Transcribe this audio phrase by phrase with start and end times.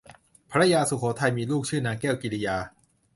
[0.51, 2.57] พระยาสุโขทัยมีลูกชื่อนางแก้วกิริยา